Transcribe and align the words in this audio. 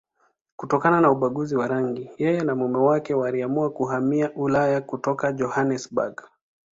Kutokana 0.55 1.01
na 1.01 1.11
ubaguzi 1.11 1.55
wa 1.55 1.67
rangi, 1.67 2.11
yeye 2.17 2.41
na 2.43 2.55
mume 2.55 2.77
wake 2.77 3.13
waliamua 3.13 3.69
kuhamia 3.69 4.31
Ulaya 4.33 4.81
kutoka 4.81 5.31
Johannesburg. 5.31 6.21